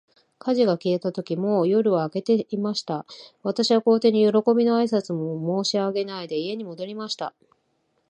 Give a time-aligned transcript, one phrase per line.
[0.39, 3.05] 火事が消えたとき、もう夜は明けていました。
[3.43, 7.35] 私は皇帝に、よろこびの挨拶も申し上げないで、家に戻りました。